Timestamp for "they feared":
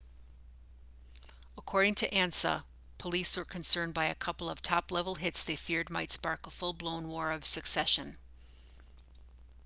5.43-5.91